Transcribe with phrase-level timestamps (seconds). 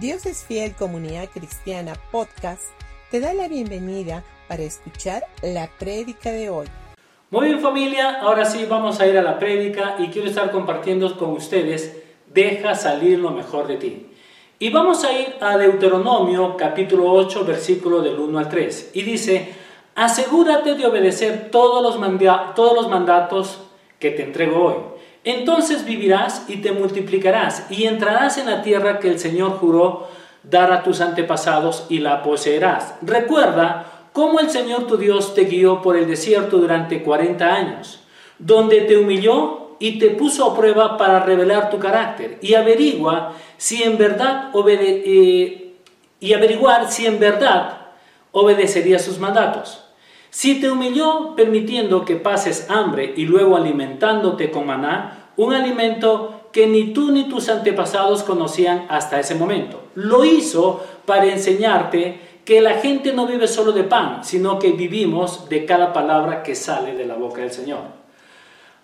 [0.00, 2.64] Dios es Fiel Comunidad Cristiana Podcast
[3.10, 6.66] te da la bienvenida para escuchar la prédica de hoy.
[7.30, 11.16] Muy bien familia, ahora sí vamos a ir a la prédica y quiero estar compartiendo
[11.16, 11.96] con ustedes,
[12.26, 14.06] deja salir lo mejor de ti.
[14.58, 19.54] Y vamos a ir a Deuteronomio capítulo 8 versículo del 1 al 3 y dice,
[19.94, 23.60] asegúrate de obedecer todos los, todos los mandatos
[23.98, 24.95] que te entrego hoy
[25.26, 30.06] entonces vivirás y te multiplicarás y entrarás en la tierra que el Señor juró
[30.44, 32.94] dar a tus antepasados y la poseerás.
[33.02, 38.00] Recuerda cómo el Señor tu Dios te guió por el desierto durante 40 años,
[38.38, 43.82] donde te humilló y te puso a prueba para revelar tu carácter y averigua si
[43.82, 45.74] en verdad eh,
[46.20, 47.88] y averiguar si en verdad
[48.30, 49.82] obedecerías sus mandatos.
[50.30, 56.66] Si te humilló permitiendo que pases hambre y luego alimentándote con maná, un alimento que
[56.66, 59.82] ni tú ni tus antepasados conocían hasta ese momento.
[59.94, 65.48] Lo hizo para enseñarte que la gente no vive solo de pan, sino que vivimos
[65.48, 67.80] de cada palabra que sale de la boca del Señor.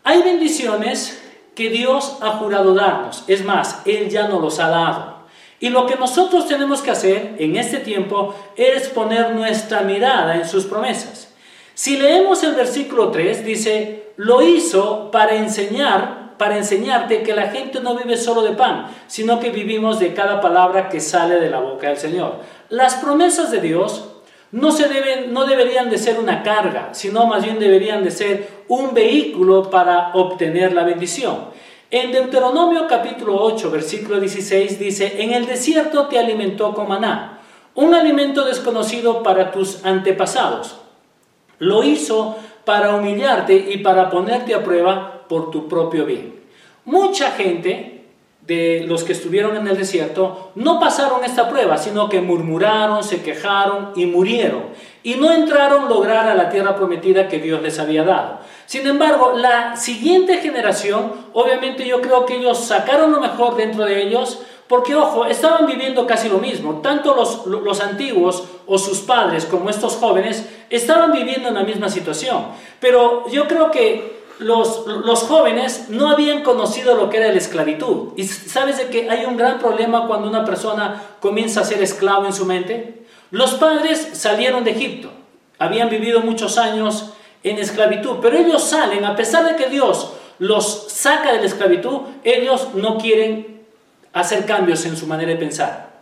[0.04, 1.22] Hay bendiciones
[1.54, 5.22] que Dios ha jurado darnos, es más, Él ya nos los ha dado.
[5.60, 10.48] Y lo que nosotros tenemos que hacer en este tiempo es poner nuestra mirada en
[10.48, 11.32] sus promesas.
[11.74, 17.78] Si leemos el versículo 3, dice, lo hizo para enseñar, para enseñarte que la gente
[17.78, 21.60] no vive solo de pan, sino que vivimos de cada palabra que sale de la
[21.60, 22.40] boca del Señor.
[22.68, 24.08] Las promesas de Dios
[24.50, 28.64] no, se deben, no deberían de ser una carga, sino más bien deberían de ser
[28.66, 31.46] un vehículo para obtener la bendición.
[31.92, 37.38] En Deuteronomio capítulo 8, versículo 16 dice, en el desierto te alimentó con maná,
[37.76, 40.82] un alimento desconocido para tus antepasados
[41.62, 46.34] lo hizo para humillarte y para ponerte a prueba por tu propio bien.
[46.84, 48.04] Mucha gente
[48.42, 53.22] de los que estuvieron en el desierto no pasaron esta prueba, sino que murmuraron, se
[53.22, 54.64] quejaron y murieron.
[55.02, 58.40] Y no entraron a lograr a la tierra prometida que Dios les había dado.
[58.66, 64.02] Sin embargo, la siguiente generación, obviamente yo creo que ellos sacaron lo mejor dentro de
[64.02, 66.82] ellos, porque, ojo, estaban viviendo casi lo mismo.
[66.82, 71.88] Tanto los, los, antiguos o sus padres como estos jóvenes estaban viviendo en la misma
[71.88, 72.48] situación.
[72.80, 78.12] Pero yo creo que los, jóvenes no habían conocido lo que era la esclavitud.
[78.16, 82.26] Y sabes de que hay un gran problema cuando una persona comienza a ser esclavo
[82.26, 83.04] en su mente.
[83.30, 85.10] Los padres salieron de Egipto.
[85.58, 87.10] Habían vivido muchos años
[87.42, 88.16] en esclavitud.
[88.20, 92.98] Pero ellos salen, a pesar de que Dios los saca de la esclavitud, ellos no
[92.98, 93.62] quieren
[94.12, 95.92] hacer cambios en su manera de pensar.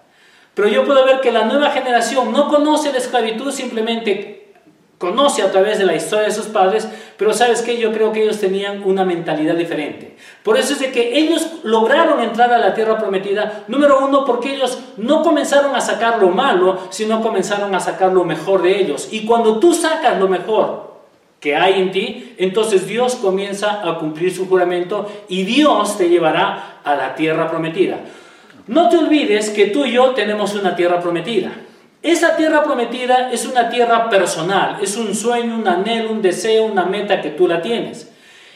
[0.55, 4.40] Pero yo puedo ver que la nueva generación no conoce la esclavitud, simplemente
[5.01, 8.23] conoce a través de la historia de sus padres, pero sabes que yo creo que
[8.23, 10.15] ellos tenían una mentalidad diferente.
[10.43, 14.55] Por eso es de que ellos lograron entrar a la tierra prometida, número uno, porque
[14.55, 19.09] ellos no comenzaron a sacar lo malo, sino comenzaron a sacar lo mejor de ellos.
[19.11, 20.91] Y cuando tú sacas lo mejor
[21.41, 26.81] que hay en ti, entonces Dios comienza a cumplir su juramento y Dios te llevará
[26.85, 28.01] a la tierra prometida.
[28.67, 31.53] No te olvides que tú y yo tenemos una tierra prometida.
[32.03, 36.87] Esa tierra prometida es una tierra personal, es un sueño, un anhelo, un deseo, una
[36.87, 38.11] meta que tú la tienes.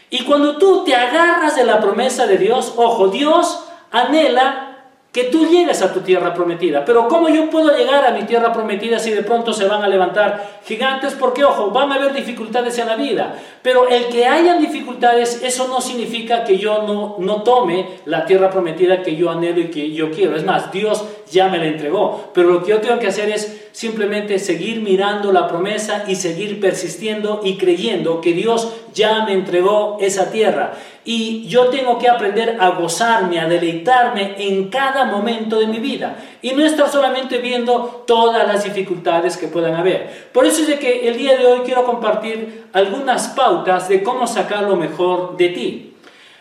[0.08, 4.74] Y cuando tú te agarras de la promesa de Dios, ojo, Dios anhela
[5.14, 6.84] que tú llegues a tu tierra prometida.
[6.84, 9.88] Pero ¿cómo yo puedo llegar a mi tierra prometida si de pronto se van a
[9.88, 11.14] levantar gigantes?
[11.14, 13.36] Porque, ojo, van a haber dificultades en la vida.
[13.62, 18.50] Pero el que hayan dificultades, eso no significa que yo no, no tome la tierra
[18.50, 20.34] prometida que yo anhelo y que yo quiero.
[20.34, 22.30] Es más, Dios ya me la entregó.
[22.34, 26.60] Pero lo que yo tengo que hacer es simplemente seguir mirando la promesa y seguir
[26.60, 30.74] persistiendo y creyendo que Dios ya me entregó esa tierra.
[31.04, 36.16] Y yo tengo que aprender a gozarme, a deleitarme en cada momento de mi vida.
[36.40, 40.28] Y no estar solamente viendo todas las dificultades que puedan haber.
[40.32, 44.26] Por eso es de que el día de hoy quiero compartir algunas pautas de cómo
[44.26, 45.90] sacar lo mejor de ti.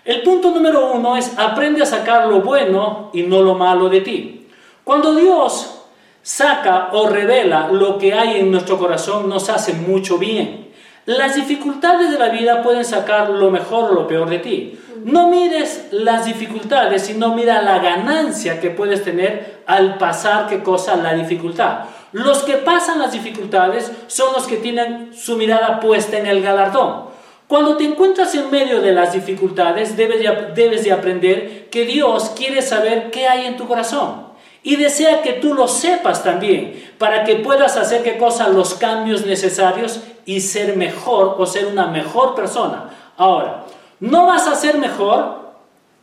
[0.06, 4.02] El punto número uno es aprende a sacar lo bueno y no lo malo de
[4.02, 4.43] ti.
[4.84, 5.80] Cuando Dios
[6.22, 10.72] saca o revela lo que hay en nuestro corazón, nos hace mucho bien.
[11.06, 14.80] Las dificultades de la vida pueden sacar lo mejor o lo peor de ti.
[15.04, 20.96] No mires las dificultades, sino mira la ganancia que puedes tener al pasar qué cosa
[20.96, 21.86] la dificultad.
[22.14, 27.06] Los que pasan las dificultades son los que tienen su mirada puesta en el galardón.
[27.48, 32.32] Cuando te encuentras en medio de las dificultades, debes de, debes de aprender que Dios
[32.36, 34.33] quiere saber qué hay en tu corazón.
[34.64, 39.26] Y desea que tú lo sepas también, para que puedas hacer qué cosa, los cambios
[39.26, 42.90] necesarios y ser mejor o ser una mejor persona.
[43.18, 43.66] Ahora,
[44.00, 45.52] no vas a ser mejor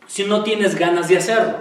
[0.07, 1.55] si no tienes ganas de hacerlo.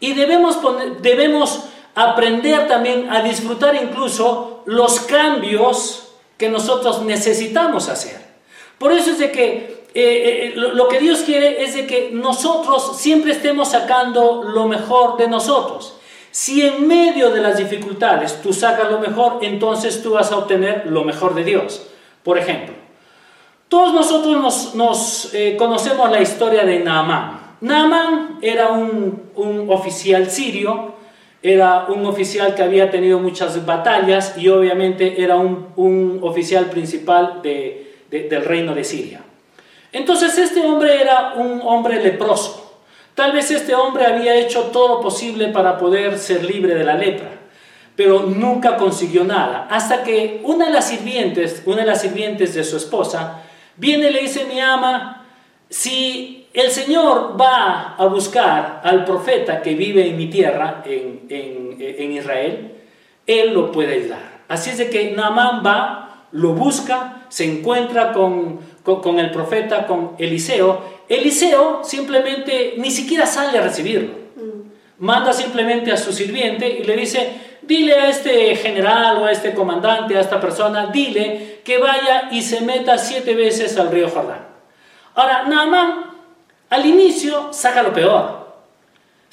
[0.00, 0.58] y debemos,
[1.00, 8.24] debemos aprender también a disfrutar incluso los cambios que nosotros necesitamos hacer.
[8.78, 12.96] Por eso es de que eh, eh, lo que Dios quiere es de que nosotros
[12.98, 15.94] siempre estemos sacando lo mejor de nosotros.
[16.34, 20.84] Si en medio de las dificultades tú sacas lo mejor, entonces tú vas a obtener
[20.86, 21.86] lo mejor de Dios.
[22.24, 22.74] Por ejemplo,
[23.68, 27.38] todos nosotros nos, eh, conocemos la historia de Naamán.
[27.60, 29.30] Naamán era un,
[29.68, 30.94] oficial sirio,
[31.40, 38.44] era un oficial que había tenido muchas batallas y obviamente era un, oficial principal del
[38.44, 39.20] reino de Siria.
[39.92, 42.63] Entonces este hombre era un hombre leproso.
[43.14, 46.94] Tal vez este hombre había hecho todo lo posible para poder ser libre de la
[46.94, 47.30] lepra,
[47.94, 49.68] pero nunca consiguió nada.
[49.70, 53.42] Hasta que una de las sirvientes, una de las sirvientes de su esposa,
[53.76, 55.26] viene y le dice, mi ama,
[55.68, 62.74] si el Señor va a buscar al profeta que vive en mi tierra, en, Israel,
[63.26, 64.42] Él lo puede ayudar.
[64.48, 70.12] Así es de que Naamán va, lo busca, se encuentra con, con, el profeta, con
[70.18, 70.93] Eliseo.
[71.08, 74.14] Eliseo simplemente ni siquiera sale a recibirlo.
[74.36, 74.70] Mm.
[74.98, 79.54] Manda simplemente a su sirviente y le dice, dile a este general o a este
[79.54, 84.46] comandante, a esta persona, dile que vaya y se meta siete veces al río Jordán.
[85.14, 86.04] Ahora, Naamán
[86.70, 88.43] al inicio saca lo peor.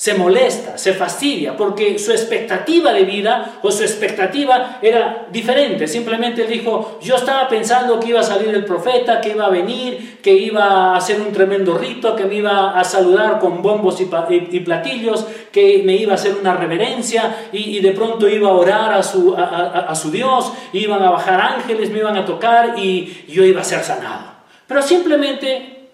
[0.01, 5.88] Se molesta, se fastidia, porque su expectativa de vida o su expectativa era diferente.
[5.88, 10.18] Simplemente dijo, yo estaba pensando que iba a salir el profeta, que iba a venir,
[10.24, 14.06] que iba a hacer un tremendo rito, que me iba a saludar con bombos y,
[14.06, 19.03] platillos, que me iba a hacer una reverencia y, de pronto iba a orar a
[19.03, 23.62] su, a su Dios, iban a bajar ángeles, me iban a tocar y yo iba
[23.62, 24.31] a ser sanado.
[24.65, 25.89] Pero simplemente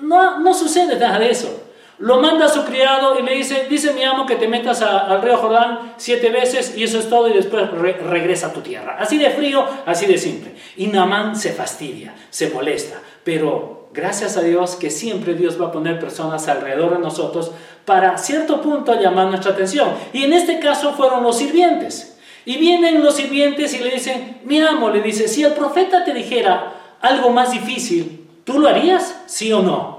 [0.00, 1.65] no, no sucede nada de eso.
[1.98, 5.22] Lo manda a su criado y le dice, dice mi amo que te metas al
[5.22, 8.96] río Jordán siete veces y eso es todo y después regresa a tu tierra.
[9.00, 10.54] Así de frío, así de simple.
[10.76, 15.72] Y Naamán se fastidia, se molesta, pero gracias a Dios que siempre Dios va a
[15.72, 17.52] poner personas alrededor de nosotros
[17.86, 19.88] para cierto punto llamar nuestra atención.
[20.12, 22.18] Y en este caso fueron los sirvientes.
[22.44, 26.12] Y vienen los sirvientes y le dicen, mi amo le dice, si el profeta te
[26.12, 29.24] dijera algo más difícil, ¿Tú lo harías?
[29.26, 29.95] ¿Sí o no?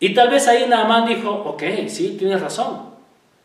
[0.00, 2.90] Y tal vez ahí Naamán dijo, ok, sí, tienes razón.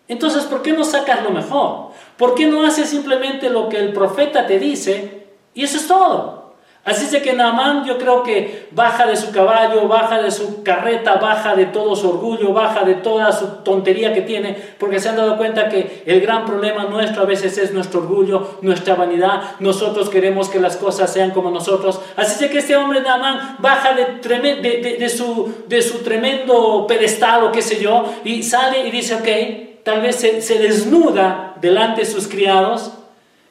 [0.07, 1.91] Entonces, ¿por qué no sacas lo mejor?
[2.17, 5.27] ¿Por qué no haces simplemente lo que el profeta te dice?
[5.53, 6.44] Y eso es todo.
[6.85, 11.15] Así es que Naamán yo creo que baja de su caballo, baja de su carreta,
[11.15, 15.15] baja de todo su orgullo, baja de toda su tontería que tiene, porque se han
[15.15, 19.55] dado cuenta que el gran problema nuestro a veces es nuestro orgullo, nuestra vanidad.
[19.59, 21.99] Nosotros queremos que las cosas sean como nosotros.
[22.15, 28.13] Así es que este hombre Naamán baja de, su tremendo pedestal o qué sé yo,
[28.23, 32.91] y sale y dice, ok, tal vez se, se desnuda delante de sus criados,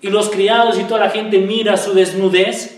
[0.01, 2.74] y los criados y toda la gente mira su desnudez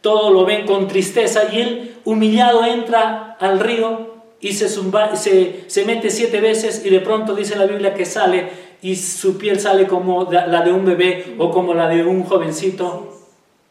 [0.00, 6.10] todo lo ven con tristeza y él humillado entra al río y se, se, mete
[6.10, 10.30] siete veces y de pronto dice la Biblia que sale y su piel sale como
[10.30, 13.14] la de un bebé o como la de un jovencito.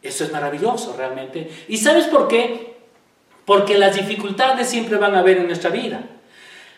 [0.02, 1.50] Eso es maravilloso realmente.
[1.68, 2.76] ¿Y sabes por qué?
[3.46, 6.02] Porque las dificultades siempre van a haber en nuestra vida.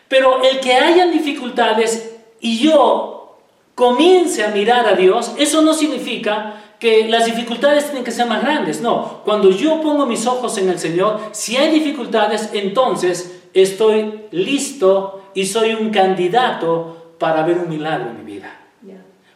[0.07, 3.20] Pero el que hayan dificultades y yo
[3.81, 8.43] comience a mirar a Dios, eso no significa que las dificultades tienen que ser más
[8.43, 8.79] grandes.
[8.79, 15.23] No, cuando yo pongo mis ojos en el Señor, si hay dificultades, entonces estoy listo
[15.33, 18.55] y soy un candidato para ver un milagro en mi vida.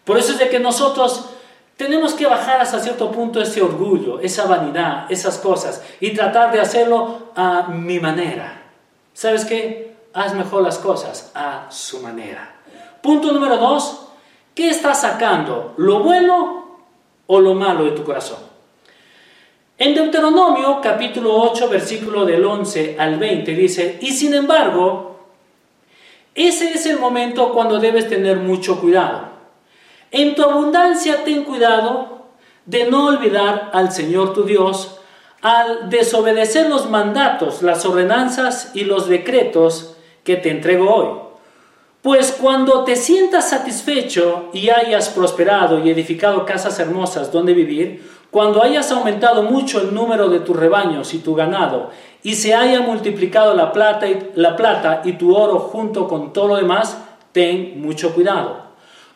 [0.03, 1.25] Por eso es de que nosotros
[1.75, 6.61] tenemos que bajar hasta cierto punto ese orgullo, esa vanidad, esas cosas y tratar de
[6.61, 8.61] hacerlo a mi manera.
[9.11, 9.95] ¿Sabes qué?
[10.13, 12.57] Haz mejor las cosas a su manera.
[13.01, 14.04] Punto número dos,
[14.55, 15.75] ¿qué estás sacando?
[15.77, 16.65] ¿Lo bueno
[17.27, 18.39] o lo malo de tu corazón.
[19.77, 25.19] En Deuteronomio capítulo 8 versículo del 11 al 20 dice, y sin embargo,
[26.33, 29.29] ese es el momento cuando debes tener mucho cuidado.
[30.11, 32.27] En tu abundancia ten cuidado
[32.65, 34.99] de no olvidar al Señor tu Dios
[35.41, 41.24] al desobedecer los mandatos, las ordenanzas y los decretos que te entrego hoy
[42.05, 48.61] pues cuando te sientas satisfecho y hayas prosperado y edificado casas hermosas donde vivir, cuando
[48.61, 51.89] hayas aumentado mucho el número de tus rebaños y tu ganado,
[52.21, 56.49] y se haya multiplicado la plata y, la plata y tu oro junto con todo
[56.49, 56.95] lo demás,
[57.31, 58.65] ten mucho cuidado.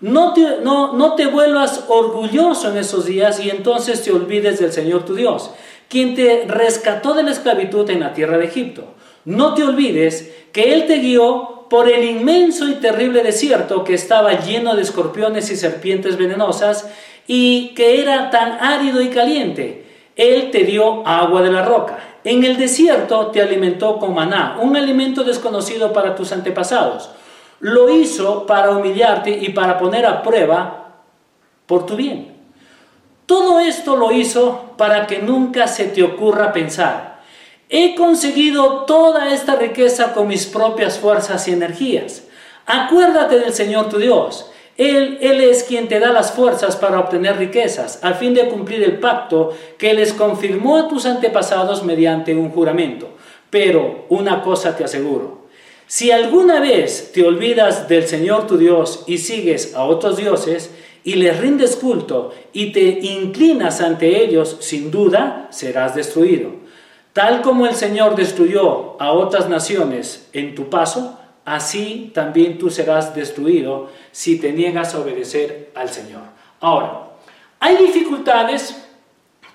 [0.02, 4.74] No te, no, no te vuelvas orgulloso en esos días y entonces te olvides del
[4.74, 5.52] Señor tu Dios,
[5.90, 8.96] quien te rescató de la esclavitud en la tierra de Egipto.
[9.30, 14.40] No te olvides que Él te guió por el inmenso y terrible desierto que estaba
[14.40, 16.90] lleno de escorpiones y serpientes venenosas
[17.28, 19.86] y que era tan árido y caliente.
[20.16, 22.00] Él te dio agua de la roca.
[22.24, 27.12] En el desierto te alimentó con maná, un alimento desconocido para tus antepasados.
[27.60, 31.04] Lo hizo para humillarte y para poner a prueba
[31.68, 32.34] por tu bien.
[33.28, 37.19] Todo esto lo hizo para que nunca se te ocurra pensar,
[37.70, 42.24] he conseguido toda esta riqueza con mis propias fuerzas y energías.
[42.66, 44.52] Acuérdate del Señor tu Dios.
[44.78, 48.98] Él, es quien te da las fuerzas para obtener riquezas, a fin de cumplir el
[48.98, 53.10] pacto que les confirmó a tus antepasados mediante un juramento.
[53.50, 55.48] Pero una cosa te aseguro,
[55.86, 60.70] si alguna vez te olvidas del Señor tu Dios y sigues a otros dioses,
[61.04, 66.59] y les rindes culto y te inclinas ante ellos, sin duda serás destruido.
[67.14, 73.16] Tal como el Señor destruyó a otras naciones en tu paso, así también tú serás
[73.16, 76.22] destruido si te niegas a obedecer al Señor.
[76.60, 77.10] Ahora,
[77.60, 78.76] hay dificultades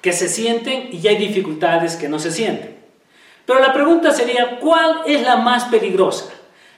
[0.00, 2.76] que se sienten y hay dificultades que no se sienten.
[3.46, 6.26] Pero la pregunta sería, ¿cuál es la más peligrosa?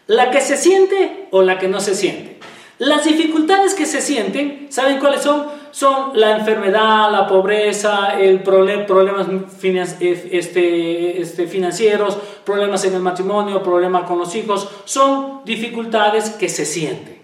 [0.07, 2.26] ¿La que se siente o la que no se siente?
[2.79, 5.47] Las dificultades que se sienten, ¿saben cuáles son?
[5.71, 9.27] Son la enfermedad, la pobreza, el problemas
[10.01, 14.69] este, este, financieros, problemas en el matrimonio, problemas con los hijos.
[14.85, 17.17] Son dificultades que se sienten.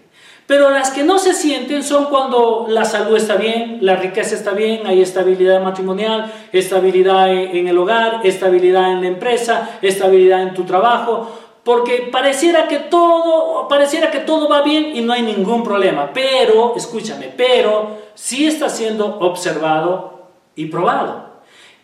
[0.47, 4.51] Pero las que no se sienten son cuando la salud está bien, la riqueza está
[4.51, 10.63] bien, hay estabilidad matrimonial, estabilidad en el hogar, estabilidad en la empresa, estabilidad en tu
[10.63, 16.11] trabajo porque pareciera que todo, pareciera que todo va bien y no hay ningún problema,
[16.13, 21.33] pero, escúchame, pero sí está siendo observado y probado.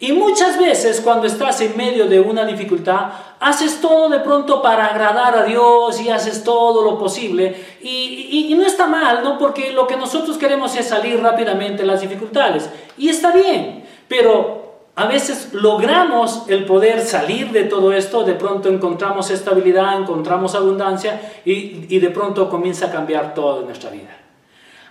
[0.01, 3.09] Y muchas veces cuando estás en medio de una dificultad,
[3.39, 7.77] haces todo de pronto para agradar a Dios y haces todo lo posible.
[7.81, 9.37] Y, y, no está mal, ¿no?
[9.37, 12.69] Porque lo que nosotros queremos es salir rápidamente de las dificultades.
[12.97, 14.58] Y está bien, pero
[14.99, 21.21] a veces logramos el poder salir de todo esto, de pronto encontramos estabilidad, encontramos abundancia
[21.45, 24.09] y, de pronto comienza a cambiar todo en nuestra vida.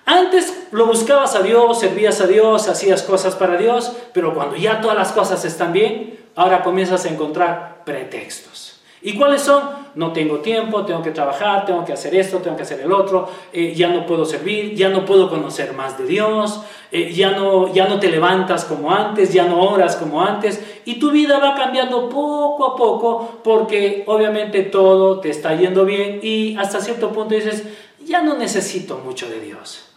[0.07, 4.81] Antes lo buscabas a Dios, servías a Dios, hacías cosas para Dios, pero cuando ya
[4.81, 8.78] todas las cosas están bien, ahora comienzas a encontrar pretextos.
[9.03, 9.63] ¿Y cuáles son?
[9.95, 13.29] No tengo tiempo, tengo que trabajar, tengo que hacer esto, tengo que hacer el otro,
[13.53, 17.73] eh, ya no puedo servir, ya no puedo conocer más de Dios, eh, ya, no,
[17.73, 21.55] ya no te levantas como antes, ya no oras como antes, y tu vida va
[21.55, 27.35] cambiando poco a poco porque obviamente todo te está yendo bien y hasta cierto punto
[27.35, 27.65] dices,
[28.05, 29.89] ya no necesito mucho de Dios.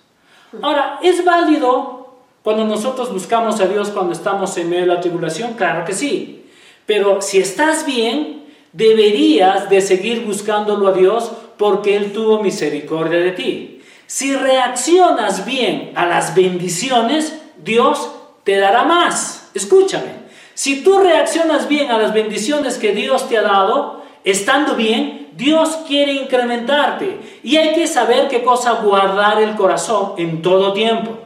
[0.62, 2.10] Ahora, ¿es válido
[2.44, 5.54] cuando nosotros buscamos a Dios cuando estamos en medio de la tribulación?
[5.54, 6.46] Claro que sí,
[6.86, 8.41] pero si estás bien,
[8.74, 13.82] deberías de seguir buscándolo a Dios porque Él tuvo misericordia de ti.
[14.08, 18.12] Si reaccionas bien a las bendiciones, Dios
[18.44, 19.50] te dará más.
[19.54, 20.22] Escúchame,
[20.54, 25.80] si tú reaccionas bien a las bendiciones que Dios te ha dado, estando bien, Dios
[25.88, 27.20] quiere incrementarte.
[27.44, 31.18] Y hay que saber qué cosa guardar el corazón en todo tiempo.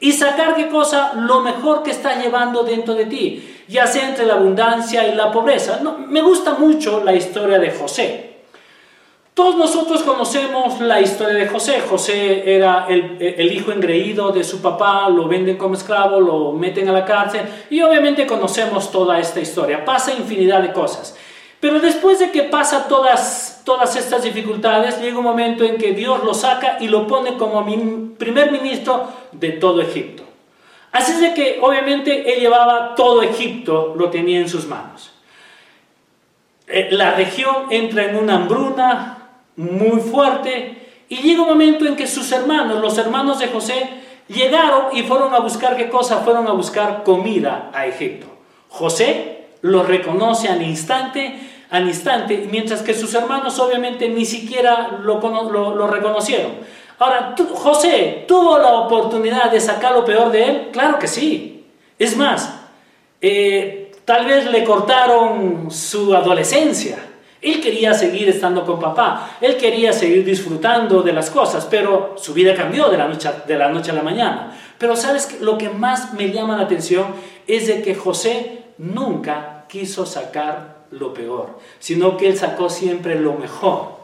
[0.00, 4.26] Y sacar qué cosa lo mejor que está llevando dentro de ti ya sea entre
[4.26, 5.80] la abundancia y la pobreza.
[6.08, 8.24] me gusta mucho la historia de José.
[9.34, 11.80] Todos nosotros conocemos la historia de José.
[11.88, 16.88] José era el, el, hijo engreído de su papá, lo venden como esclavo, lo meten
[16.88, 19.84] a la cárcel y obviamente conocemos toda esta historia.
[19.84, 21.16] Pasa infinidad de cosas.
[21.60, 26.24] Pero después de que pasa todas, todas estas dificultades, llega un momento en que Dios
[26.24, 27.64] lo saca y lo pone como
[28.16, 30.27] primer ministro de todo Egipto.
[30.92, 35.12] Así es de que obviamente él llevaba todo Egipto, lo tenía en sus manos.
[36.66, 42.06] Eh, la región entra en una hambruna muy fuerte y llega un momento en que
[42.06, 43.88] sus hermanos, los hermanos de José,
[44.28, 48.26] llegaron y fueron a buscar qué cosa, fueron a buscar comida a Egipto.
[48.68, 51.38] José lo reconoce al instante,
[51.70, 56.52] al instante, mientras que sus hermanos obviamente ni siquiera lo, lo reconocieron.
[56.98, 61.64] Ahora, José tuvo la oportunidad de sacar lo peor de él, claro que sí.
[61.98, 62.60] Es más,
[63.20, 66.98] eh, tal vez le cortaron su adolescencia.
[67.40, 72.34] Él quería seguir estando con papá, él quería seguir disfrutando de las cosas, pero su
[72.34, 74.58] vida cambió de la noche, de la noche a la mañana.
[74.76, 77.06] Pero sabes lo que más me llama la atención
[77.46, 83.34] es de que José nunca quiso sacar lo peor, sino que él sacó siempre lo
[83.34, 83.98] mejor.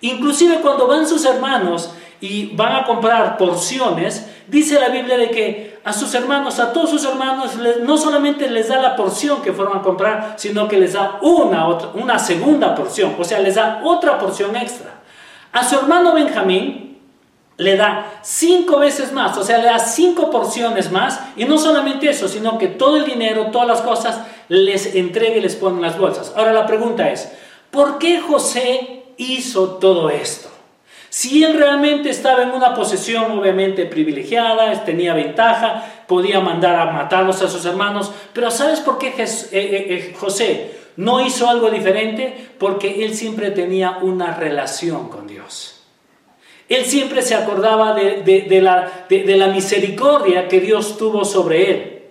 [0.00, 5.80] Inclusive cuando van sus hermanos y van a comprar porciones, dice la Biblia de que
[5.82, 9.76] a sus hermanos, a todos sus hermanos, no solamente les da la porción que fueron
[9.76, 13.80] a comprar, sino que les da una, otra, una segunda porción, o sea, les da
[13.82, 15.00] otra porción extra.
[15.50, 17.00] A su hermano Benjamín
[17.56, 22.08] le da cinco veces más, o sea, le da cinco porciones más, y no solamente
[22.08, 25.82] eso, sino que todo el dinero, todas las cosas, les entrega y les pone en
[25.82, 26.32] las bolsas.
[26.36, 27.32] Ahora la pregunta es,
[27.72, 30.51] ¿por qué José hizo todo esto?
[31.12, 37.42] Si él realmente estaba en una posición obviamente privilegiada, tenía ventaja, podía mandar a matarlos
[37.42, 42.52] a sus hermanos, pero ¿sabes por qué eh, eh, eh, José no hizo algo diferente?
[42.58, 45.82] Porque él siempre tenía una relación con Dios.
[46.70, 52.02] Él siempre se acordaba de, la, misericordia que Dios tuvo sobre él.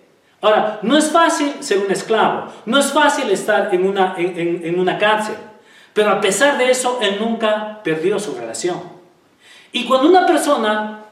[0.42, 5.38] Ahora, no es fácil ser un esclavo, no es fácil estar en una cárcel.
[5.94, 8.80] Pero a pesar de eso, él nunca perdió su relación.
[9.72, 11.06] Y cuando una persona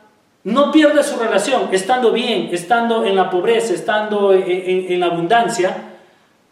[0.43, 5.75] no pierde su relación, estando bien, estando en la pobreza, estando en, la abundancia,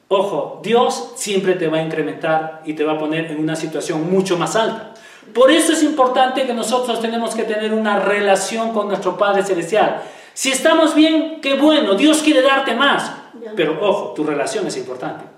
[0.08, 4.10] ojo, Dios siempre te va a incrementar y te va a poner en una situación
[4.12, 4.94] mucho más alta.
[5.34, 10.02] Por eso es importante que nosotros tenemos que tener una relación con nuestro Padre Celestial.
[10.34, 13.12] Si estamos bien, qué bueno, Dios quiere darte más.
[13.56, 15.37] Pero ojo, tu relación es importante.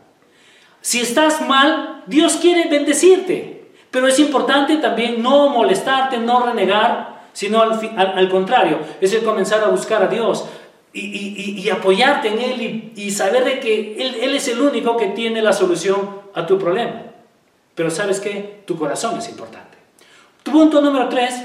[0.81, 7.61] Si estás mal, Dios quiere bendecirte, pero es importante también no molestarte, no renegar, sino
[7.61, 10.45] al, contrario, es el comenzar a buscar a Dios
[10.93, 15.41] y, apoyarte en Él y, saber de que él, él es el único que tiene
[15.41, 17.03] la solución a tu problema.
[17.75, 19.77] Pero sabes que tu corazón es importante.
[20.43, 21.35] Punto número tres,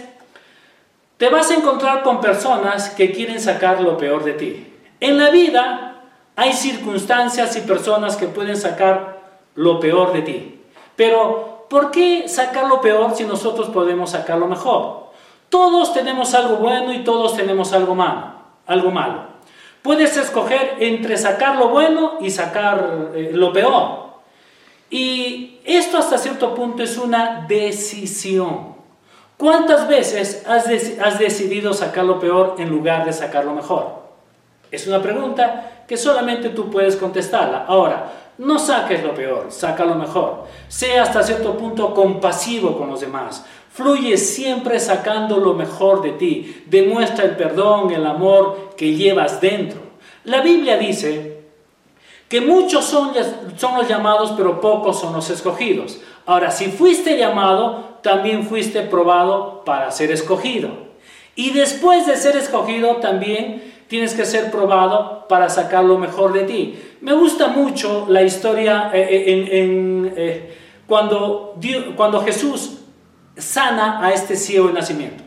[1.16, 4.66] te vas a encontrar con personas que quieren sacar lo peor de ti.
[5.00, 6.02] En la vida
[6.36, 9.13] hay circunstancias y personas que pueden sacar
[9.54, 10.60] lo peor de ti.
[10.96, 15.04] Pero, ¿por qué sacar lo peor si nosotros podemos sacar lo mejor?
[15.48, 18.34] Todos tenemos algo bueno y todos tenemos algo malo.
[18.66, 19.34] Algo malo.
[19.82, 24.04] Puedes escoger entre sacar lo bueno y sacar eh, lo peor.
[24.88, 28.74] Y esto hasta cierto punto es una decisión.
[29.36, 30.66] ¿Cuántas veces has,
[31.00, 34.04] has decidido sacar lo peor en lugar de sacar lo mejor?
[34.70, 37.64] Es una pregunta que solamente tú puedes contestarla.
[37.66, 40.44] Ahora, no saques lo peor, saca lo mejor.
[40.68, 43.44] Sea hasta cierto punto compasivo con los demás.
[43.70, 46.64] Fluye siempre sacando lo mejor de ti.
[46.66, 49.80] Demuestra el perdón, el amor que llevas dentro.
[50.24, 51.42] La Biblia dice
[52.28, 53.12] que muchos son,
[53.56, 56.00] son los llamados, pero pocos son los escogidos.
[56.26, 60.70] Ahora, si fuiste llamado, también fuiste probado para ser escogido.
[61.36, 66.44] Y después de ser escogido, también tienes que ser probado para sacar lo mejor de
[66.44, 66.78] ti.
[67.00, 71.58] Me gusta mucho la historia eh, eh, eh, cuando,
[71.96, 72.78] cuando Jesús
[73.36, 75.24] sana a este ciego de nacimiento.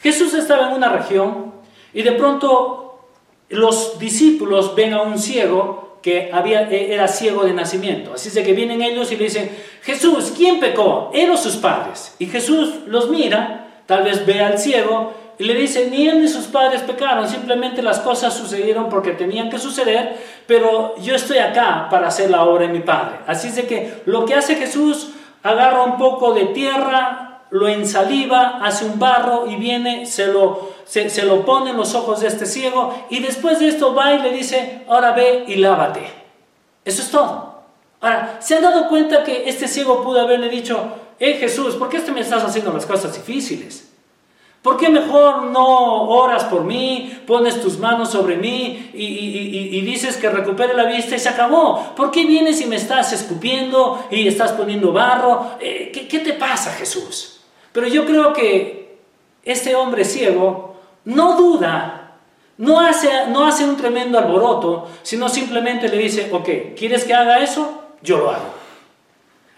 [0.00, 1.52] Jesús estaba en una región
[1.92, 3.08] y de pronto
[3.48, 8.14] los discípulos ven a un ciego que había, era ciego de nacimiento.
[8.14, 9.50] Así es de que vienen ellos y le dicen,
[9.82, 11.10] Jesús, ¿quién pecó?
[11.14, 12.16] ¿Él sus padres?
[12.18, 16.28] Y Jesús los mira, tal vez ve al ciego y le dice, ni él ni
[16.28, 20.16] sus padres pecaron, simplemente las cosas sucedieron porque tenían que suceder,
[20.46, 23.20] pero yo estoy acá para hacer la obra de mi Padre.
[23.26, 25.10] Así es de que lo que hace Jesús,
[25.42, 31.22] agarra un poco de tierra, lo ensaliva, hace un barro y viene, se lo, se,
[31.24, 34.32] lo pone en los ojos de este ciego y después de esto va y le
[34.32, 36.02] dice, ahora ve y lávate.
[36.84, 37.62] Eso es todo.
[38.00, 40.78] Ahora, ¿se han dado cuenta que este ciego pudo haberle dicho,
[41.18, 43.91] eh Jesús, ¿por qué me estás haciendo las cosas difíciles?
[44.62, 50.30] ¿Por qué mejor no oras por mí, pones tus manos sobre mí y, dices que
[50.30, 51.92] recupere la vista y se acabó?
[51.96, 55.56] ¿Por qué vienes y me estás escupiendo y estás poniendo barro?
[55.58, 57.40] Eh, ¿qué, te pasa, Jesús?
[57.72, 58.98] Pero yo creo que
[59.42, 62.18] este hombre ciego no duda,
[62.56, 67.40] no hace, no hace un tremendo alboroto, sino simplemente le dice, ok, ¿quieres que haga
[67.40, 67.82] eso?
[68.00, 68.62] Yo lo hago.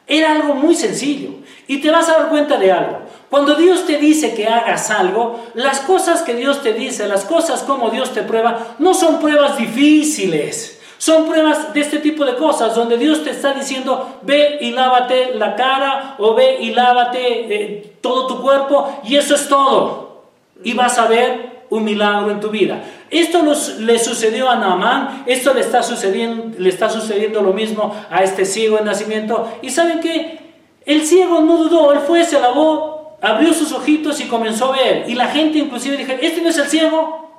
[0.07, 1.31] Era algo muy sencillo.
[1.67, 3.01] Y te vas a dar cuenta de algo.
[3.35, 7.65] Cuando Dios te dice que hagas algo, las cosas que Dios te dice, las cosas
[7.65, 10.81] como Dios te prueba, no son pruebas difíciles.
[10.99, 15.35] Son pruebas de este tipo de cosas, donde Dios te está diciendo, ve y lávate
[15.35, 17.21] la cara o ve y lávate
[17.53, 20.27] eh, todo tu cuerpo y eso es todo.
[20.63, 22.85] Y vas a ver un milagro en tu vida.
[23.11, 23.43] Esto
[23.81, 28.45] le sucedió a Naamán, esto le está, sucediendo, le está sucediendo lo mismo a este
[28.45, 29.59] ciego en nacimiento.
[29.61, 30.39] Y saben qué?
[30.87, 32.94] El ciego no dudó, él fue, se lavó,
[33.25, 35.05] abrió sus ojitos y comenzó a ver.
[35.09, 37.31] Y la gente inclusive dijo, ¿este no es el ciego?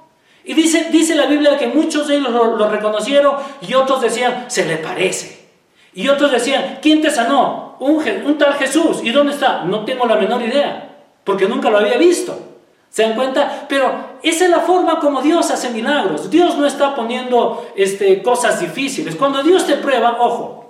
[0.44, 4.66] Y dice, dice la Biblia que muchos de ellos lo, reconocieron y otros decían, se
[4.66, 5.46] le parece.
[5.94, 7.78] Y otros decían, ¿quién te sanó?
[7.80, 9.00] Un, un tal Jesús.
[9.04, 9.64] ¿Y dónde está?
[9.64, 12.38] No tengo la menor idea, porque nunca lo había visto.
[12.90, 13.66] ¿Se dan cuenta?
[13.68, 13.94] Pero
[14.24, 16.30] esa es la forma como Dios hace milagros.
[16.30, 19.16] Dios no está poniendo este, cosas difíciles.
[19.16, 20.65] Cuando Dios te prueba, ojo,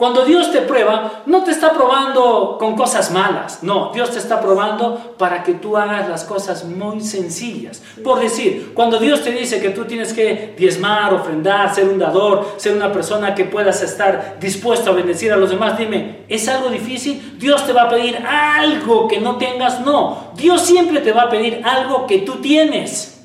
[0.00, 4.40] cuando Dios te prueba, no te está probando con cosas malas, no, Dios te está
[4.40, 7.82] probando para que tú hagas las cosas muy sencillas.
[8.02, 12.54] Por decir, cuando Dios te dice que tú tienes que diezmar, ofrendar, ser un dador,
[12.56, 16.70] ser una persona que puedas estar dispuesto a bendecir a los demás, dime, ¿es algo
[16.70, 17.36] difícil?
[17.38, 21.28] Dios te va a pedir algo que no tengas, no, Dios siempre te va a
[21.28, 23.20] pedir algo que tú tienes.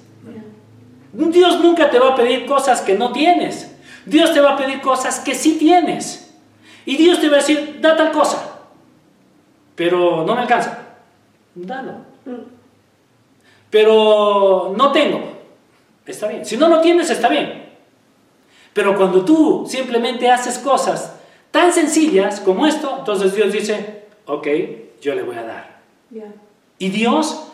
[1.14, 3.74] Dios nunca te va a pedir cosas que no tienes.
[4.06, 6.25] Dios te va a pedir cosas que sí tienes.
[6.86, 8.60] Y Dios te va a decir, da tal cosa,
[9.76, 10.80] pero no me alcanza.
[11.56, 11.94] Dalo.
[13.70, 15.36] Pero no tengo.
[16.06, 16.46] Está bien.
[16.46, 17.66] Si no lo tienes, está bien.
[18.74, 21.16] Pero cuando tú simplemente haces cosas
[21.50, 24.48] tan sencillas como esto, entonces Dios dice, ok,
[25.02, 25.76] yo le voy a dar.
[26.78, 27.48] Y Dios,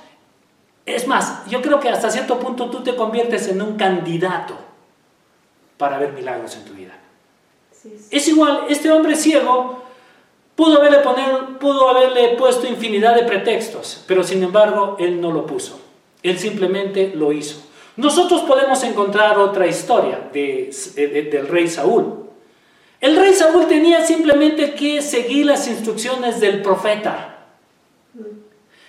[0.86, 4.58] es más, yo creo que hasta cierto punto tú te conviertes en un candidato
[5.78, 6.94] para ver milagros en tu vida.
[8.12, 9.84] Es igual, este hombre ciego
[10.56, 15.46] pudo haberle, poner, pudo haberle puesto infinidad de pretextos, pero sin embargo él no lo
[15.46, 15.82] puso.
[16.22, 17.62] Él simplemente lo hizo.
[17.98, 22.30] Nosotros podemos encontrar otra historia del rey Saúl.
[23.00, 27.48] El rey Saúl tenía simplemente que seguir las instrucciones del profeta.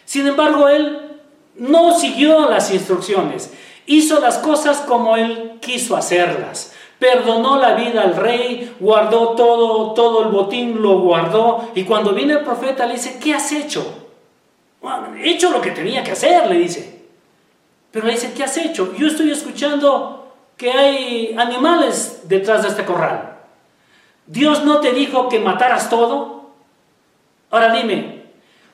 [0.04, 1.18] Sin embargo, él
[1.56, 3.50] no siguió las instrucciones.
[3.86, 10.22] Hizo las cosas como él quiso hacerlas perdonó la vida al rey, guardó todo, todo
[10.22, 11.70] el botín, lo guardó.
[11.74, 13.98] Y cuando viene el profeta le dice, ¿qué has hecho?
[15.18, 17.02] he hecho lo que tenía que hacer, le dice.
[17.90, 18.94] Pero le dice, ¿qué has hecho?
[18.96, 23.36] Yo estoy escuchando que hay animales detrás de este corral.
[24.28, 26.50] Dios no te dijo que mataras todo.
[27.50, 28.26] Ahora dime,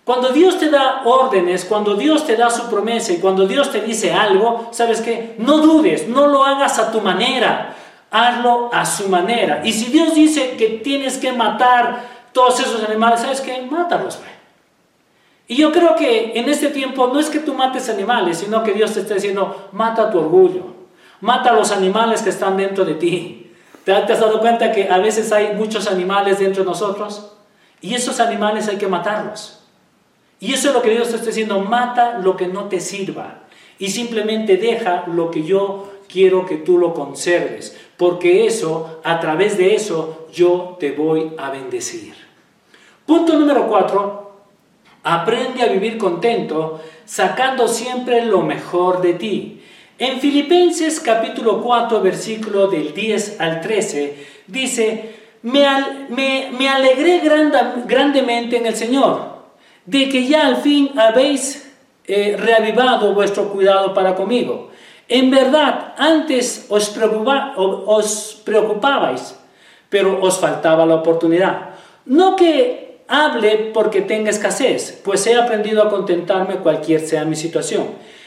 [0.04, 3.80] cuando Dios te da órdenes, cuando Dios te da su promesa y cuando Dios te
[3.80, 5.34] dice algo, ¿sabes qué?
[5.38, 7.74] No dudes, no lo hagas a tu manera
[8.11, 9.62] hazlo a su manera.
[9.64, 13.62] Y si Dios dice que tienes que matar todos esos animales, ¿sabes qué?
[13.62, 14.18] Mátalos.
[15.47, 18.73] Y yo creo que en este tiempo no es que tú mates animales, sino que
[18.73, 20.75] Dios te está diciendo, mata tu orgullo,
[21.23, 23.53] mata a los animales que están dentro de ti.
[23.85, 27.33] ¿Te has dado cuenta que a veces hay muchos animales dentro de nosotros?
[27.81, 29.61] Y esos animales hay que matarlos.
[30.40, 33.38] Y eso es lo que Dios te está diciendo, mata lo que no te sirva.
[33.79, 39.59] Y simplemente deja lo que yo quiero que tú lo conserves porque eso, a través
[39.59, 42.14] de eso, yo te voy a bendecir.
[43.05, 44.37] Punto número cuatro,
[45.03, 49.62] aprende a vivir contento, sacando siempre lo mejor de ti.
[49.99, 57.21] En Filipenses capítulo 4, versículo del 10 al 13, dice, me, alegré
[57.85, 59.38] grandemente en el Señor,
[59.87, 61.68] de que ya al fin habéis
[62.07, 64.71] eh, reavivado vuestro cuidado para conmigo.
[65.09, 66.90] En verdad, antes os,
[68.44, 69.35] preocupabais,
[69.88, 71.71] pero os faltaba la oportunidad.
[72.05, 77.87] No que hable porque tenga escasez, pues he aprendido a contentarme cualquier sea mi situación.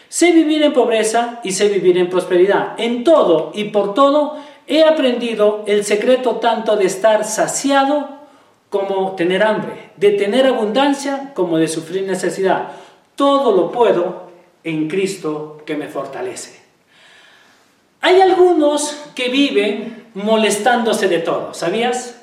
[0.10, 2.74] Sé vivir en pobreza y sé vivir en prosperidad.
[2.78, 8.10] En todo y por todo he aprendido el secreto tanto de estar saciado
[8.72, 12.70] como tener hambre, de tener abundancia como de sufrir necesidad.
[13.16, 14.32] Todo lo puedo
[14.64, 16.61] en Cristo que me fortalece.
[18.02, 22.18] Hay algunos que viven molestándose de todo, ¿sabías?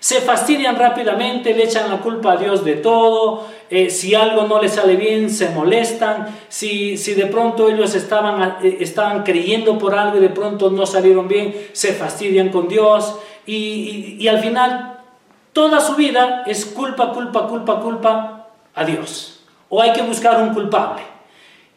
[0.00, 4.62] Se fastidian rápidamente, le echan la culpa a Dios de todo, eh, si algo no
[4.62, 9.96] les sale bien, se molestan, si, si de pronto ellos estaban, eh, estaban creyendo por
[9.96, 15.00] algo y de pronto no salieron bien, se fastidian con Dios y, y al final
[15.52, 19.40] toda su vida es culpa, culpa, culpa, culpa a Dios.
[19.68, 21.17] O hay que buscar un culpable.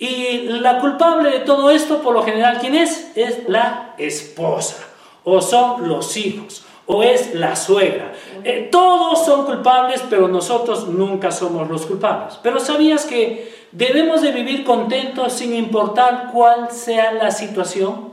[0.01, 3.11] Y la culpable de todo esto, por lo general, ¿quién es?
[3.13, 4.77] Es la esposa,
[5.23, 8.11] o son los hijos, o es la suegra.
[8.43, 12.39] Eh, todos son culpables, pero nosotros nunca somos los culpables.
[12.41, 18.11] Pero ¿sabías que debemos de vivir contentos sin importar cuál sea la situación?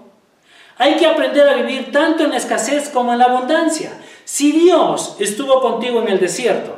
[0.76, 3.98] Hay que aprender a vivir tanto en la escasez como en la abundancia.
[4.26, 6.77] Si Dios estuvo contigo en el desierto,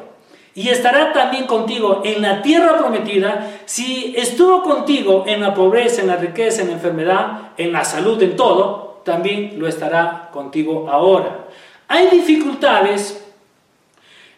[0.61, 6.09] y estará también contigo en la tierra prometida si estuvo contigo en la pobreza, en
[6.09, 11.47] la riqueza, en la enfermedad, en la salud, en todo, también lo estará contigo ahora.
[11.89, 13.27] Hay dificultades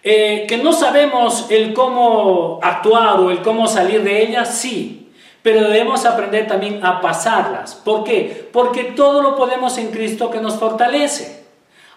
[0.04, 5.62] eh, que no sabemos el cómo actuar o el cómo salir de ellas, sí, pero
[5.62, 7.74] debemos aprender también a pasarlas.
[7.74, 8.48] ¿Por qué?
[8.52, 11.46] Porque todo lo podemos en Cristo que nos fortalece.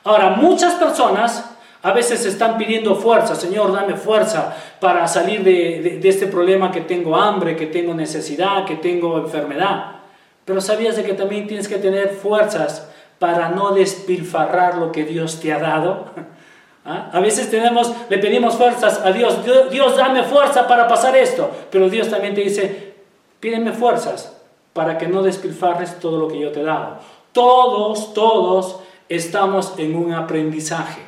[0.04, 1.55] Ahora, muchas personas
[1.86, 7.16] A veces están pidiendo fuerza, Señor, dame fuerza para salir de, este problema que tengo
[7.16, 9.98] hambre, que tengo necesidad, que tengo enfermedad.
[10.46, 15.40] Pero sabías de que también tienes que tener fuerzas para no despilfarrar lo que Dios
[15.40, 16.06] te ha dado.
[16.86, 17.12] ¿Ah?
[17.14, 19.46] A veces tenemos, le pedimos fuerzas a Dios.
[19.46, 21.52] Dios, Dios, dame fuerza para pasar esto.
[21.70, 22.96] Pero Dios también te dice,
[23.40, 24.36] pídeme fuerzas
[24.74, 26.98] para que no despilfarres todo lo que yo te he dado.
[27.32, 31.05] Todos, todos estamos en un aprendizaje.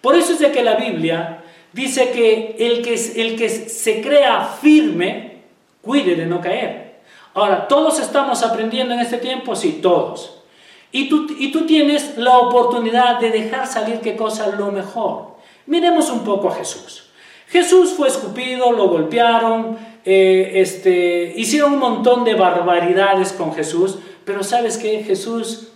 [0.00, 4.44] Por eso es de que la Biblia dice que el que, el que se crea
[4.44, 5.42] firme,
[5.82, 7.00] cuide de no caer.
[7.34, 9.54] Ahora, ¿todos estamos aprendiendo en este tiempo?
[9.54, 10.42] Sí, todos.
[10.90, 15.36] Y tú, y tú tienes la oportunidad de dejar salir qué cosa lo mejor.
[15.66, 17.10] Miremos un poco a Jesús.
[17.48, 24.42] Jesús fue escupido, lo golpearon, eh, este, hicieron un montón de barbaridades con Jesús, pero
[24.42, 25.68] sabes que Jesús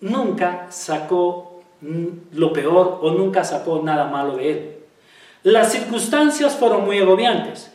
[0.00, 1.51] nunca sacó
[2.32, 4.76] lo peor o nunca sacó nada malo de él.
[5.42, 7.72] Las circunstancias fueron muy agobiantes.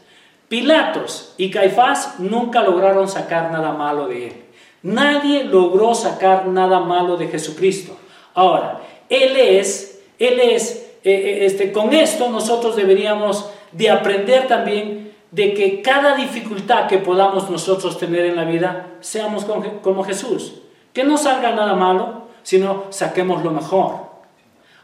[0.48, 4.34] Pilatos y Caifás nunca lograron sacar nada malo de él.
[4.82, 7.98] Nadie logró sacar nada malo de Jesucristo.
[8.34, 15.12] Ahora, Él es, Él es, eh, eh, este, con esto nosotros deberíamos de aprender también
[15.32, 19.46] de que cada dificultad que podamos nosotros tener en la vida, seamos
[19.82, 20.62] como Jesús.
[20.94, 24.08] Que no salga nada malo, sino saquemos lo mejor.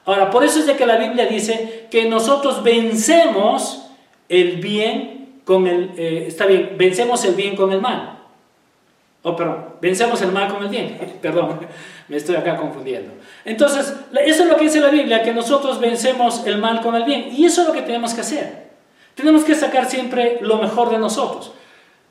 [0.04, 3.86] Ahora, por eso es de que la Biblia dice que nosotros vencemos
[4.28, 8.20] el bien con el, eh, está bien, vencemos el bien con el mal.
[9.22, 11.18] Oh, perdón, vencemos el mal con el bien.
[11.22, 11.62] perdón,
[12.10, 13.14] me estoy acá confundiendo.
[13.46, 13.96] Entonces,
[14.26, 17.30] eso es lo que dice la Biblia, que nosotros vencemos el mal con el bien.
[17.32, 18.72] Y eso es lo que tenemos que hacer.
[19.16, 21.54] Tenemos que sacar siempre lo mejor de nosotros.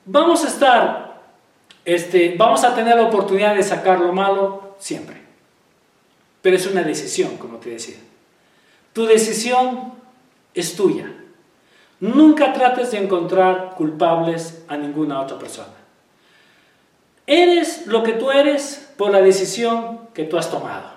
[0.07, 1.21] Vamos a estar,
[1.85, 5.21] este, vamos a tener la oportunidad de sacar lo malo siempre.
[6.43, 7.97] Pero es una decisión, como te decía.
[8.93, 9.95] Tu decisión
[10.55, 11.11] es tuya.
[12.01, 15.73] Nunca trates de encontrar culpables a ninguna otra persona.
[17.27, 20.91] Eres lo que tú eres por la decisión que tú has tomado.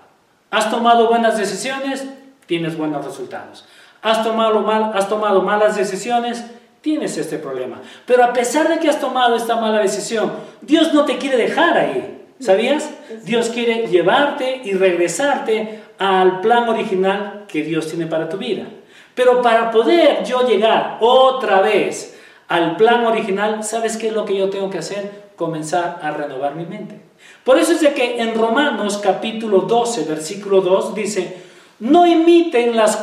[0.50, 2.06] Has tomado buenas decisiones,
[2.48, 3.66] tienes buenos resultados.
[4.02, 6.44] Has tomado, mal, has tomado malas decisiones,
[6.82, 7.82] tienes este problema.
[8.06, 11.78] Pero a pesar de que has tomado esta mala decisión, Dios no te quiere dejar
[11.78, 12.15] ahí.
[12.40, 12.90] ¿Sabías?
[13.24, 18.66] Dios quiere llevarte y regresarte al plan original que Dios tiene para tu vida.
[19.14, 22.18] Pero para poder yo llegar otra vez
[22.48, 25.30] al plan original, ¿sabes qué es lo que yo tengo que hacer?
[25.38, 27.00] Comenzar a renovar mi mente.
[27.44, 31.38] Por eso es de que en Romanos capítulo 12, versículo 2 dice,
[31.80, 33.02] no imiten las,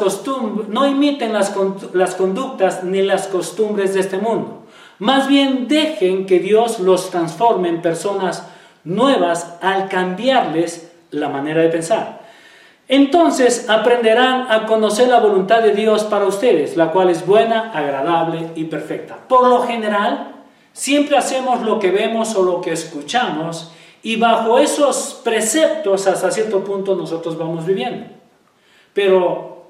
[0.68, 1.55] no imiten las,
[1.95, 4.62] las conductas ni las costumbres de este mundo.
[4.99, 8.45] Más bien dejen que Dios los transforme en personas
[8.85, 12.23] nuevas al cambiarles la manera de pensar.
[12.88, 18.51] Entonces aprenderán a conocer la voluntad de Dios para ustedes, la cual es buena, agradable
[18.55, 19.16] y perfecta.
[19.29, 20.35] Por lo general,
[20.73, 26.64] siempre hacemos lo que vemos o lo que escuchamos y bajo esos preceptos hasta cierto
[26.64, 28.07] punto nosotros vamos viviendo.
[28.92, 29.66] Pero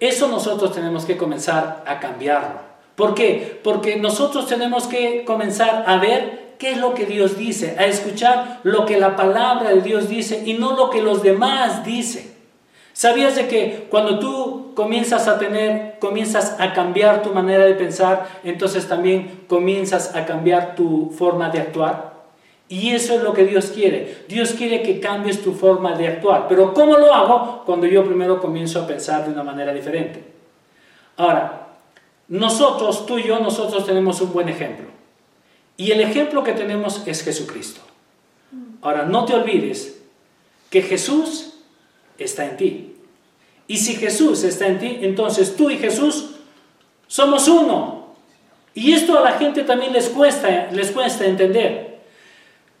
[0.00, 2.60] eso nosotros tenemos que comenzar a cambiarlo.
[2.94, 3.60] ¿Por qué?
[3.62, 8.60] Porque nosotros tenemos que comenzar a ver qué es lo que Dios dice, a escuchar
[8.62, 12.36] lo que la palabra de Dios dice y no lo que los demás dicen.
[12.92, 18.26] ¿Sabías de que cuando tú comienzas a tener, comienzas a cambiar tu manera de pensar,
[18.42, 22.18] entonces también comienzas a cambiar tu forma de actuar?
[22.68, 24.24] Y eso es lo que Dios quiere.
[24.28, 26.46] Dios quiere que cambies tu forma de actuar.
[26.48, 27.62] Pero ¿cómo lo hago?
[27.64, 30.22] Cuando yo primero comienzo a pensar de una manera diferente.
[31.16, 31.68] Ahora,
[32.28, 34.97] nosotros, tú y yo, nosotros tenemos un buen ejemplo.
[35.78, 37.80] Y el ejemplo que tenemos es Jesucristo.
[38.82, 40.02] Ahora, no te olvides
[40.70, 41.54] que Jesús
[42.18, 42.96] está en ti.
[43.68, 46.30] Y si Jesús está en ti, entonces tú y Jesús
[47.06, 48.08] somos uno.
[48.74, 52.00] Y esto a la gente también les cuesta, les cuesta entender.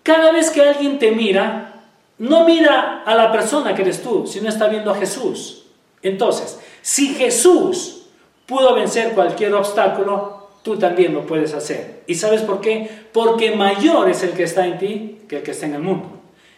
[0.02, 1.84] Cada vez que alguien te mira,
[2.18, 5.66] no mira a la persona que eres tú, sino está viendo a Jesús.
[6.02, 8.06] Entonces, si Jesús
[8.46, 10.37] pudo vencer cualquier obstáculo,
[10.68, 12.02] tú también lo puedes hacer.
[12.06, 12.90] ¿Y sabes por qué?
[13.10, 16.10] Porque mayor es el que está en ti que el que está en el mundo.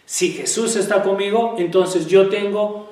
[0.05, 2.89] Si Jesús está conmigo, entonces yo tengo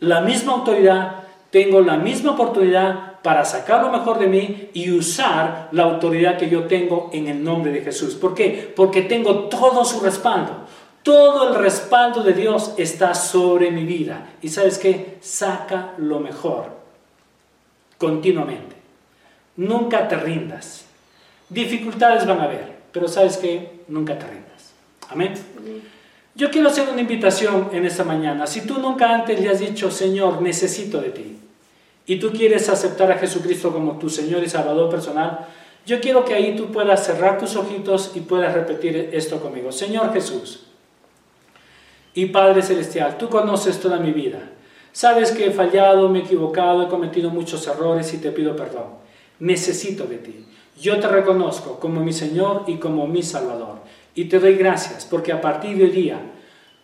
[0.00, 5.70] la misma autoridad, tengo la misma oportunidad para sacar lo mejor de mí y usar
[5.72, 8.14] la autoridad que yo tengo en el nombre de Jesús.
[8.14, 8.74] ¿Por qué?
[8.76, 10.66] Porque tengo todo su respaldo.
[11.02, 14.34] Todo el respaldo de Dios está sobre mi vida.
[14.42, 15.16] Y sabes qué?
[15.22, 16.66] Saca lo mejor
[17.96, 18.81] continuamente.
[19.56, 20.86] Nunca te rindas.
[21.48, 24.72] Dificultades van a haber, pero sabes que nunca te rindas.
[25.08, 25.34] Amén.
[26.34, 28.46] Yo quiero hacer una invitación en esta mañana.
[28.46, 31.38] Si tú nunca antes le has dicho, Señor, necesito de ti,
[32.06, 35.46] y tú quieres aceptar a Jesucristo como tu Señor y Salvador personal,
[35.84, 39.72] yo quiero que ahí tú puedas cerrar tus ojitos y puedas repetir esto conmigo.
[39.72, 40.64] Señor Jesús
[42.14, 44.50] y Padre Celestial, tú conoces toda mi vida.
[44.92, 49.01] Sabes que he fallado, me he equivocado, he cometido muchos errores y te pido perdón.
[49.42, 50.46] Necesito de ti.
[50.80, 53.80] Yo te reconozco como mi Señor y como mi Salvador.
[54.14, 56.20] Y te doy gracias porque a partir de hoy día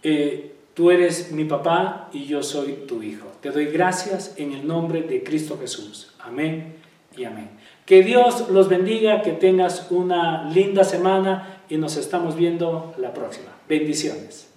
[0.02, 3.28] eh, tú eres mi papá y yo soy tu hijo.
[3.40, 6.12] Te doy gracias en el nombre de Cristo Jesús.
[6.18, 6.74] Amén
[7.16, 7.48] y amén.
[7.86, 13.52] Que Dios los bendiga, que tengas una linda semana y nos estamos viendo la próxima.
[13.68, 14.47] Bendiciones.